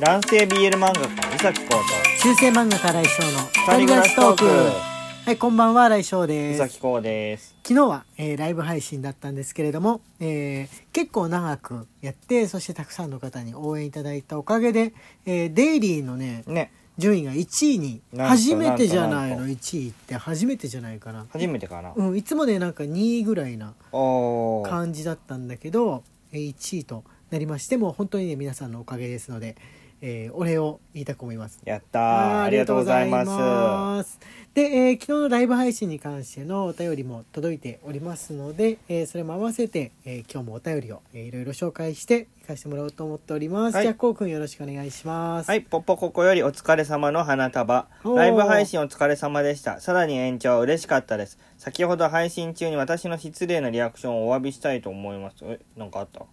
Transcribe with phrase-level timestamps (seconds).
[0.00, 1.76] 男性 BL 漫画家伊崎浩
[2.22, 4.44] 中世漫画家来翔のと二人暮らしトーク。
[4.46, 6.58] はいこんばんは来翔伊です。
[6.58, 7.54] 崎浩です。
[7.62, 14.94] 昨日は、えーライブ配信だったんですけれども、えー結構長くやってそしてたくさんの方に応援いただいたおかげで、
[15.26, 16.72] えーデイリーのねね。
[16.98, 21.26] 順位が1位になんと初めてじゃないのなんと1位って初めてじゃないかな。
[21.30, 21.92] 初めてかな。
[21.94, 24.68] うんいつもねなんか2位ぐらいなおー。
[24.68, 29.56] 感じだったんだけどえー1位となりましてもう本当にね皆さんのおかげですので、
[30.02, 34.20] えーお礼を言いたく思いますやったーありがとうございますす。
[34.54, 43.74] で、えー昨日のライブ配信に関してのお便りも届いておりますので、えーそれも合わせて、えー今日もお便りを、えーいろいろ紹介していかせてもらおうと思っております。
[43.74, 45.48] はいじゃあこうくんよろしくお願いします。
[45.48, 47.86] はい、ポッポココよりお疲れ様の花束。
[48.04, 49.80] ライブ配信お疲れ様でした。
[49.80, 51.38] さらに延長嬉しかったです。
[51.58, 55.36] 先ほど配信中に私の失礼なリアクションをお詫びしたいと思います。
[55.42, 56.24] え、なんかあった？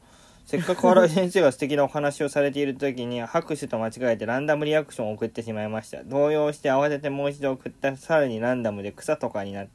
[0.47, 6.05] せっかく新井先生が素敵なお話をされている時に拍手と間違えてランダムリアクションを送ってしまいました。
[6.05, 9.71] 動揺して慌ててもう一度送ったさらにランダムで草とかになって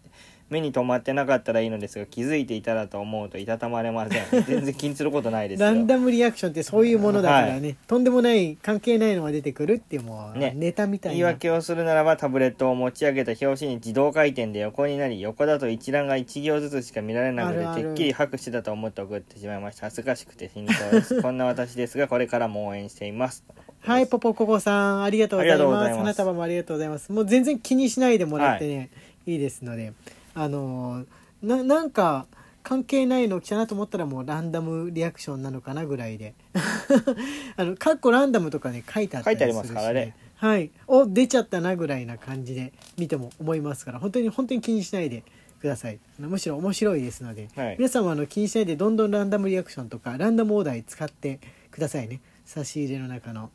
[0.52, 4.24] 目に留まってなかったらいいのですが気づいていたらと思うといたたまれません。
[4.44, 5.66] 全然気にすることないですよ。
[5.66, 10.52] ランダムリアクションってそういうものだからね、とんでもない関係ないのが出てくるっていうもう、ね。
[10.54, 11.14] ネタみたいな。
[11.16, 17.82] 言い訳をするならばタブレットを持ち上げた表紙に自動回転で横になり横だと一覧が1行ずつしか見られなくてあるある。
[17.82, 19.86] てっきり拍手だと思って送ってしまいました。
[19.86, 21.20] 恥ずかしくて死にそうです。
[21.22, 23.44] こんな私ですがこれからも応援しています。
[23.80, 25.82] はい、ポポココさん、ありがとうございます。
[25.82, 25.98] ざいます。
[25.98, 27.12] 花束もありがとうございます。
[27.12, 28.90] もう全然気にしないでもらってね、
[29.26, 29.92] い、いですので、
[30.34, 31.06] あのー
[31.42, 32.26] な、なんか、
[32.62, 36.34] 関係ないの来たなと思ったらもうランダムリアクションなのかなぐらいで。
[37.56, 40.14] あの、カッコランダムとかね、書いてあったりするし、書いてありますからね。
[40.36, 40.70] はい。
[40.86, 45.24] お、出ちゃったなぐらいな感じで見ても思いますから、本当に、本当に気にしないで
[45.60, 45.98] ください。
[46.18, 53.50] むしろ面白いですので、はい皆さんはあの気にしないでどんどんランダムリアクションとかランダムお題使ってくださいね差し入れの中の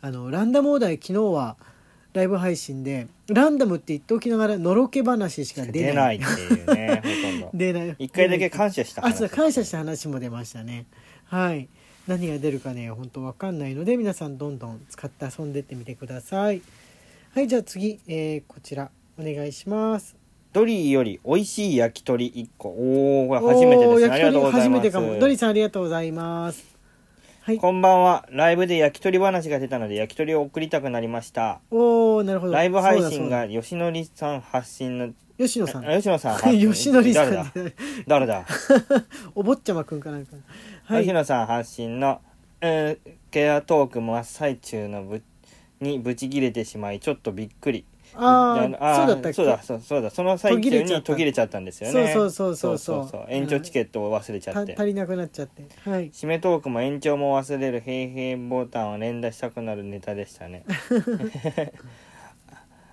[0.00, 1.56] あのランダムお題昨日は
[2.12, 6.18] ライブ配信でランダムって言っておきながらのろけ話しか出出ない。
[6.18, 7.50] ないっていうね ほとんど。
[7.54, 7.96] 出ない。
[7.98, 9.14] 一回だけ感謝した話。
[9.14, 10.84] あそう感謝した話も出ましたね。
[11.24, 11.68] はい。
[12.06, 16.60] 何が出るかね本当わかんないので皆さんどんどん使って遊んでってみてください。
[17.32, 20.16] はいじゃあ次、えーこちらお願いします。
[20.52, 22.68] ドリーより美味しい焼き鳥1個。
[22.68, 24.14] おおこれ初めてですね。
[24.14, 24.60] ありがとうございます。
[24.60, 25.18] 初めてかも。
[25.18, 26.71] ドリさんありがとうございます
[27.44, 27.58] はい。
[27.58, 28.24] こんばんは。
[28.30, 31.60] ライブで焼き鳥話が出たので焼き鳥を送りたくなりました。
[31.72, 32.52] おおなるほど。
[32.52, 35.08] ライブ配信が吉典さん発信の
[35.38, 35.88] 吉野さん。
[35.88, 37.30] あ吉野さん 吉典さん。
[37.32, 37.46] 誰だ？
[38.06, 38.46] 誰だ？
[39.34, 40.36] お坊ちゃまくんかなんか。
[40.84, 41.02] はい。
[41.02, 42.20] 吉野さん発信の、
[42.60, 45.22] えーケアトーク真っ最中のぶ
[45.80, 49.32] にブチ切れてしまいちょっとびっくりあであそうだったっけ？
[49.32, 50.10] そうだそうだ。
[50.10, 51.58] その最中に途切れちゃった。
[51.58, 52.12] んですよね。
[52.12, 53.08] そうそうそうそう。
[53.08, 54.74] そう延長チケットを忘れちゃって。
[54.74, 55.62] た足りなくなっちゃって。
[55.88, 56.10] はい。
[56.10, 60.64] 締めトークも延長も忘れる平平ボタンを連打したくなるネタでしたね。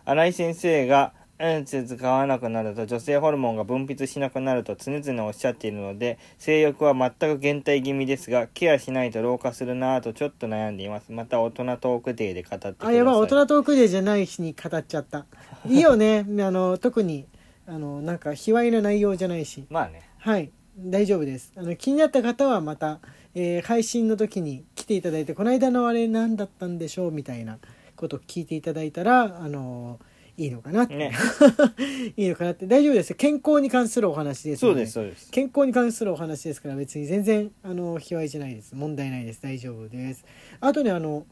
[0.06, 11.14] 新井先生がうん使わなくなると女性ホルモンが分泌しなくなると常々おっしゃっているので性欲は全く減退気味ですがケアしないと老化するなぁとちょっと悩んでいます。
[11.14, 12.96] また大人トークデーで語ってください。
[12.96, 15.26] あやばい大人トークデーじゃない日に語っちゃった。
[15.66, 16.26] いいよね。
[16.46, 17.26] あの特に
[17.66, 19.64] あのなんか卑猥な内容じゃないし。
[19.70, 20.02] まあね。
[20.18, 20.52] はい。
[20.78, 21.54] 大丈夫です。
[21.56, 23.00] あの気になった方はまた、
[23.34, 27.60] えー配信の時に来ていただいてこの間のあれ何だったんでしょうみたいな
[27.96, 30.00] ことを聞いていただいたらあの
[30.40, 31.12] いいのかなって、ね。
[32.16, 32.66] いいのかなって。
[32.66, 35.30] 大丈夫です健康に関するお話ですそうのでですそうです。
[35.32, 38.74] 健康に関するお話ですから別に全然あの卑猥じゃないです。
[38.74, 39.42] 問題ないです。
[39.42, 40.24] 大丈夫です。
[40.62, 41.26] あとねあの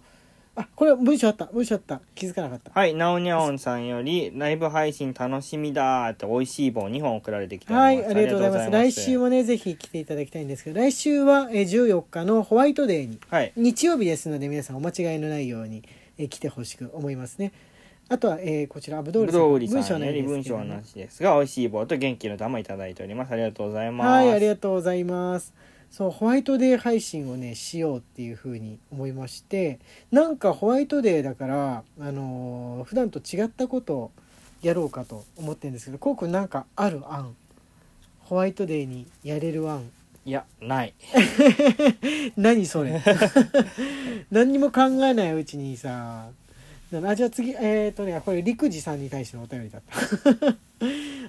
[0.57, 1.45] あこれ文章あった。
[1.45, 2.01] 文章あった。
[2.15, 2.71] 気づかなかった。
[2.73, 7.71] はい、なおにゃおんさんより、ライブ配信楽しみだーって、美味しい棒2本送られてきて。
[7.71, 8.71] はい、ありがとうございます。
[8.71, 13.53] 来週もね、ぜひ来ていただきたいんですけど、来週はえー14日のホワイトデーに、はい。
[13.55, 15.83] 日曜日ですので、皆さんお間違いのないように、
[16.17, 17.51] えー来てほしく思いますね。
[18.09, 19.41] あとは、えーこちら、アブドールさん。
[19.41, 23.33] ぶどう売りさんより文章ないです文章はけどねなしですが、美味しい棒と元気の玉いただいております。
[23.33, 24.07] ありがとうございます。
[24.07, 25.53] はい、ありがとうございます。
[25.91, 29.79] そう、ホワイトデー配信をね、しようっていうふうに思いまして、
[30.11, 34.11] なんかホワイトデーだから、あのー普段と違ったことを
[34.61, 37.35] やろうかと思ってるんですけど、こうくんなんかある案？
[38.21, 39.89] ホワイトデーにやれる案？
[40.25, 40.93] いや、ない。
[42.35, 43.01] 何それ？
[44.31, 46.29] 何にも考えないうちにさ
[46.93, 50.57] あじゃあ次えっ、とねこれ陸二さんに対してのお便りだった。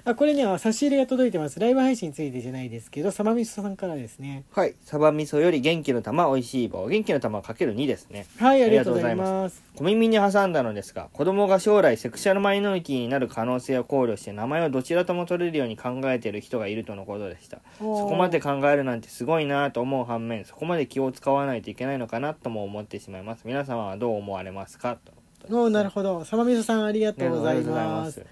[0.05, 1.59] あこれね差し入れが届いてます。
[1.59, 4.43] ライブ配信についてじゃないですけどサバミソさんからですね。
[4.53, 4.75] はい。
[4.85, 6.87] サバ味噌より元気の玉美味しい棒。
[6.87, 8.25] 元気の玉かける2ですね。
[8.37, 9.61] はいありがとうございます。
[9.75, 17.59] 小耳に挟んだのですが子供が将来セクシャルマイノリティになる可能性を考慮して名前をどちらとも取れるように考えている人がいるとのことでした。
[17.79, 23.41] そこまで考えるなんてすごいなと思う反面そこまで気を使わないといけないのかなとも思ってしまいます。
[23.45, 24.95] 皆様はどう思われますか？
[25.03, 25.11] と
[25.49, 26.23] おーなるほど。
[26.25, 28.25] サバミソさんありがとうございます。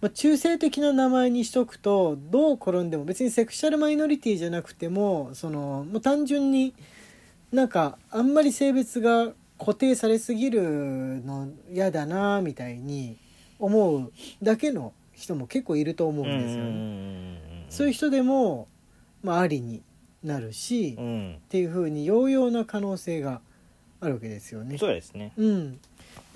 [0.00, 6.72] まあ、中性的な名前にしとくとどう転んでも別にセクシャルマイノリティじゃなくてもそのもう単純に
[7.52, 13.18] なんかあんまり性別が固定されすぎるの嫌だなみたいに
[13.58, 14.12] 思う
[14.42, 17.66] だけの人も結構いると思うんですよね。
[17.68, 18.68] そういう人でも、
[19.22, 19.82] まあ、ありに
[20.24, 21.38] なるし、っうん。
[21.50, 23.42] ていう風に容々な可能性が
[24.00, 24.78] あるわけですよね。
[24.78, 25.32] そうですね。
[25.36, 25.78] うん、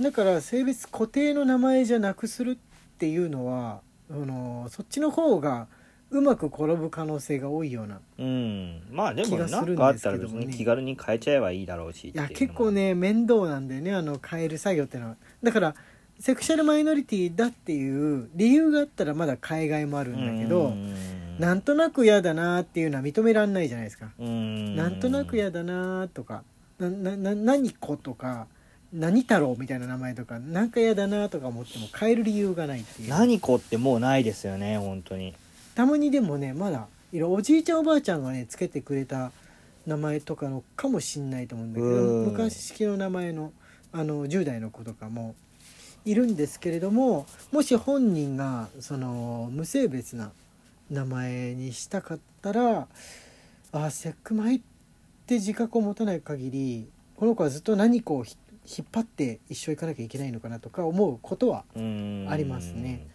[0.01, 2.57] だから性別固定の名前じゃなくするっ
[2.99, 3.81] ていうのは
[4.11, 5.67] あのそっちの方が
[6.11, 8.83] うまく転ぶ可能性が多いようなうん。
[8.91, 15.17] まあでも何かあったら別に気軽に変えちゃえばいいだろうしいや結構ね面倒なんだよねあの変える作業ってのは。
[15.43, 15.75] だから
[16.21, 20.95] セクシャルマイノリティだっていう理由があったらまだ海外もあるんだけどうん。
[21.39, 24.11] なんとなく嫌だなっていうのは認めらんないじゃないですか。
[24.21, 24.77] うん。
[24.77, 26.45] なんとなく嫌だなとか
[26.79, 28.47] ななな何子とか
[28.93, 33.09] 何太郎みたいな名前とかなんか嫌だなとか思っても変える理由がないっていう。
[33.09, 35.35] 何子ってもうないですよね本当に。
[35.75, 39.33] たまにでもねまだいろおじいちゃんおばあちゃんがねつけてくれた
[39.87, 42.25] 名前とかのかもしんないと思うんだけどうん。
[42.31, 43.53] 昔式の名前の
[43.93, 45.35] あの10代の子とかも
[46.05, 50.33] いるんですけれどももし本人がその無性別な
[50.91, 52.87] 名前にしたかったら
[53.73, 54.74] あセックマイって
[55.31, 58.37] 自覚を持たない限りこの子はずっと何かをひ
[58.67, 62.27] 引っ張って一生行かなきゃいけないのかなとか思うことは、うん。
[62.31, 63.07] ありますね。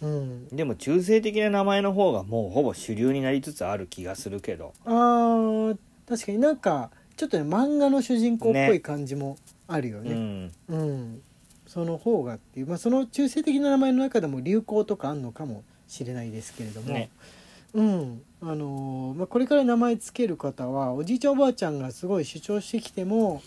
[0.00, 4.74] うん、でも中性的な名前の方がもうほぼ主流になりつつある気がするけど。
[4.84, 5.78] あー
[6.08, 10.52] 確かになんかちょっとね漫画の主人公っぽねい感じもあるようねん。
[10.68, 11.22] うん、
[11.68, 17.10] その方がっていう、まあ、その中性的な名前の中でも流行とかあんのかもしれないですけれども、ね。
[17.74, 23.40] うんあのーまあ、これから名前つける方はおじいちゃんおばあちゃんがすごい主張してきても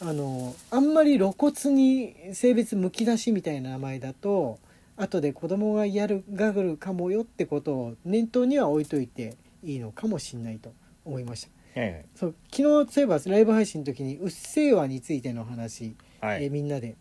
[0.00, 4.58] あのーあんまり露骨に性別むき出しみたいな名前だと
[4.96, 10.72] 後で子供がやるがるかもよってことを念頭には置いといていいのかもしれないと
[11.04, 11.80] 思いました。
[11.80, 16.44] はいそう昨日そういえばライブ配信の時に「うっせぇわ」についての話、はい。
[16.44, 16.96] えーみんなで。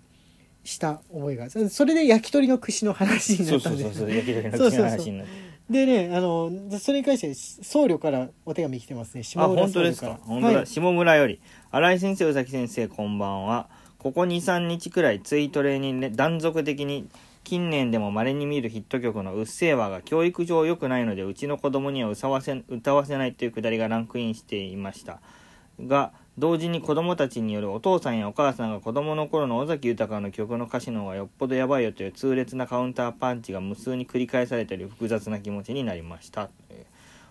[0.66, 1.50] した覚えが。
[1.50, 5.32] そそれで焼き鳥の串の話になったんですそうそうそう焼き鳥の口そうそうそうの話になって
[5.70, 9.22] でねあのそれに関して僧侶からお手紙来てますね。
[9.22, 10.20] あ下村本当ですか？
[10.24, 11.40] 本当だ、はい、下村より。
[11.72, 13.70] 新井先生宇崎先生こんばんは。
[13.98, 17.08] ここ23日くらいツイートレに、ね、断続的に
[17.46, 25.22] 近年でも稀に見るヒット曲の「うっせぇわ」が教育上良くないのでうちの子供には歌わせ歌わせないというくだりがランクインしていました。
[25.80, 36.50] が同時に子供たちによるお父さんやお母さんが子供の頃の尾崎豊の曲の歌詞の方がよっぽどやばいよという痛烈なカウンターパンチが無数に繰り返されたり複雑な気持ちになりました。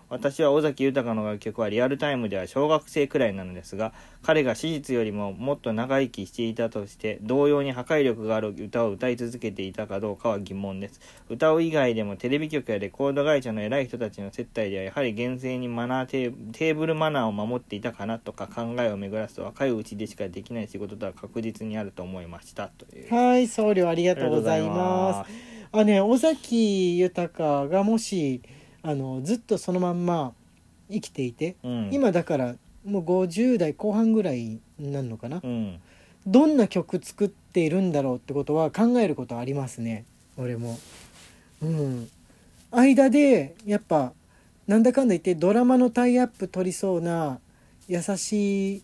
[0.09, 10.99] 私は尾崎豊の楽曲はリアルタイムでは小学生くらいなのですが彼が史実よりももっと長生きしていたとして同様に破壊力がある歌を歌い続けていたかどうかは疑問です。
[11.29, 23.13] 歌う以外でもテレビ局やレコード会社の偉い人たちの接待ではやはり厳正にマナーテーテーブルマナーを守っていたかなとか考えを巡らすと若いうちでしかできない仕事とは確実にあると思いましたという。
[23.13, 25.31] はい僧侶ありがとうございます。
[25.71, 28.41] あね尾崎豊がもし
[28.83, 30.33] あのずっとそのまんま
[30.91, 35.79] 生きていて、うん、今だからもう50代後半ぐらいになるのかな、うん。
[36.27, 40.05] どんな曲作っているんだろうってことは考えることありますね。
[40.37, 40.77] 俺も。
[41.61, 42.09] うん、
[42.71, 44.11] 間でやっぱ
[44.67, 47.39] なんだかんだ言ってドラマのタイアップ取りそうな
[47.87, 48.83] 優しい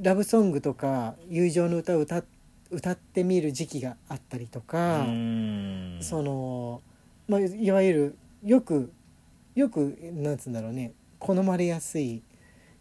[0.00, 2.24] ラブソングとか友情の歌を歌っ
[2.70, 5.98] 歌ってみる時期があったりとか、うん。
[6.00, 6.82] その、
[7.28, 8.92] まあ、いわゆるよく
[9.56, 12.22] よくなんつうんだろうね好まれやすい、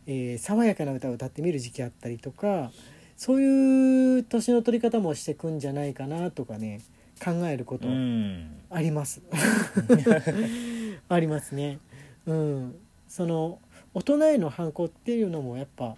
[0.06, 2.72] えー爽やかな歌を歌ってみる時期あったりとか
[3.18, 6.82] そういう年の取り方もしてくんじゃないかなとかね
[7.24, 9.22] 考えることうんあります。
[11.08, 11.80] ありますね。
[12.26, 12.76] うん、
[13.08, 13.60] その
[13.94, 15.96] 大人への反抗っていうのもやっぱ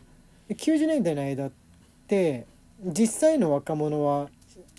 [0.49, 1.51] 90年代の間っ
[2.07, 2.45] て
[2.83, 4.29] 実際の若者は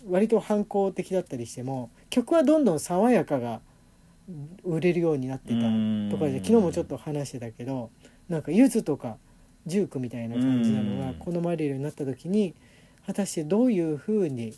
[0.09, 3.61] 割と反抗的だったりしても曲はどんどん爽やかが
[4.65, 5.55] 売れるようになってた
[6.11, 7.91] とかで昨日もちょっと話してたけど
[8.29, 9.17] なんかゆずとか
[9.67, 12.55] ジュークみたいな感じなのが好まれるようになった時に
[13.07, 14.55] 果たしてどういうふうに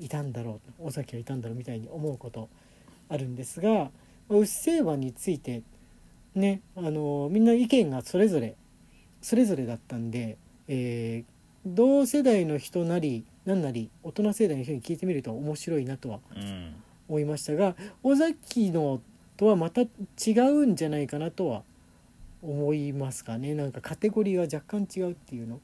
[0.00, 2.48] いたんだろう尾崎はいたんだろうみたいに思うこと
[3.08, 3.90] あるんですが
[4.28, 5.62] 「うっせぇわ」について
[6.34, 8.54] ねあのみんな意見がそれぞれ
[9.22, 10.36] それぞれだったんで、
[10.68, 11.36] えー
[11.68, 16.74] 同世代の人なり何なり大人世代の人に聞いてみると面白いなとはうん
[17.08, 19.00] 思いましたが尾崎の
[19.36, 19.86] とはまた違
[20.50, 21.62] うんじゃないかなとは
[22.42, 23.54] 思いますかね。
[23.54, 25.60] なんかカテゴリーが若干違うっていうの。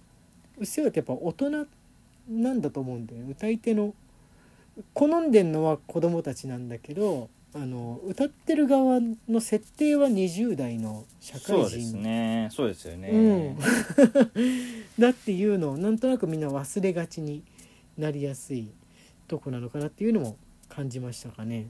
[0.59, 1.67] うっせぇわってやっぱ大人
[2.29, 3.31] なんだと思うんだよね。
[3.31, 3.95] 歌い手の
[4.95, 12.49] 好んでんのは子供たちなんだけどあの歌ってる側の設定は20代の社会そうです人ね。
[12.51, 13.59] そうですよね、うん、
[14.99, 17.43] だっていうのをなんとなくみんな忘れがちに
[17.99, 18.71] なりやすい
[19.29, 20.37] とこなのかなっていうのも
[20.75, 21.69] 感じましたかね。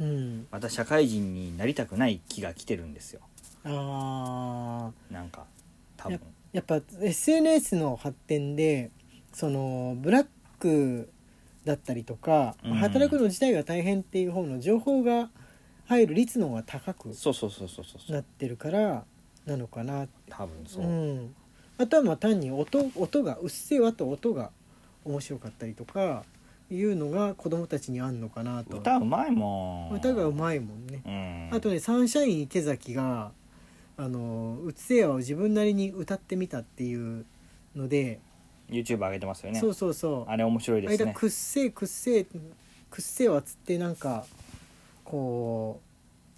[0.00, 3.20] うん、また社会人になりたくない気が来てるんですよ。
[3.64, 5.12] あー。
[5.12, 5.44] なんか
[5.96, 6.20] 多分。
[6.52, 8.90] やっぱ SNS の発展で
[9.32, 10.26] そのブラッ
[10.58, 11.08] ク
[11.64, 12.74] だったりとか、うん。
[12.74, 15.30] 働くの自体が大変っていう方の情報が
[15.86, 18.12] 入る率の方が高くそうそうそうそうそう。
[18.12, 19.04] なってるから
[19.46, 21.34] なのかな多分そう、うん、
[21.78, 24.50] あとはまあ単に音音が「うっせぇわ」と音が
[25.04, 26.24] 面白かったりとか
[26.70, 28.78] いうのが子供たちにあんのかなと。
[28.78, 29.96] 歌うまいもん。
[29.96, 31.10] 歌がうまいもんね、う
[31.54, 31.56] ん。
[31.56, 33.32] あとねサンシャイン池崎が
[33.96, 37.26] 「あのうっせぇわ」を自分なりに歌ってみたっていう
[37.74, 38.20] ので、
[38.68, 39.58] YouTube 上げてますよね。
[39.58, 40.30] そうそうそう。
[40.30, 41.14] あれ面白いです間ね。
[41.14, 42.26] くっせぇくっせぇ
[42.90, 44.24] くっせぇわっつってなんか
[45.04, 45.80] こ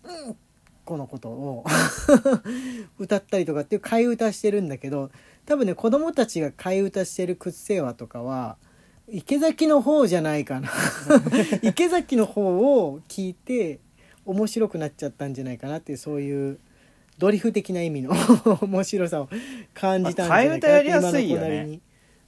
[0.05, 0.37] う「うん」
[0.85, 1.65] このことを。
[2.99, 5.11] 歌ったりとかっていう替え歌してるんだけど
[5.47, 8.57] 多分ね子供たちが替え歌してる「くっせぇわ」とかは
[9.09, 10.71] 池崎の方じゃないかな。
[11.62, 13.80] 池崎の方を聞いて
[14.25, 16.59] 面白くなっちゃったんじゃないかなっていうそういう
[17.18, 18.12] ドリフ的な意味の
[18.62, 19.28] 面白さを
[19.75, 21.80] 感じたんじゃないかなってまあ替え歌やりやすいよね。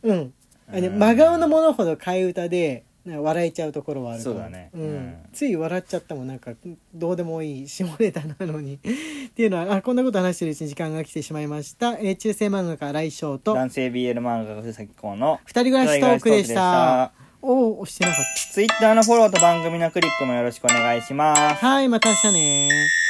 [0.03, 0.33] うん。
[0.73, 0.99] うん。
[0.99, 4.35] 真顔のものほど替え歌でなんか笑えちゃうところはあるから。
[4.35, 4.71] そうだね。
[4.75, 4.81] ん。
[4.81, 5.17] うん。
[5.33, 6.53] つい笑っちゃったもんなんか
[6.95, 8.75] どうでもいい下ネタなのに。
[8.81, 13.55] っていうのはあこんなこと話してるうちに時間が来てしまいました、えー中世漫画家来翔と。
[13.55, 17.13] 男性 BL 漫画家藤崎公の二人暮らしトークでした。
[17.43, 21.61] おお押してなかっ Twitter のフォローと番組のクリップもよろしくお願いします。
[21.61, 23.04] たはいまた明日ね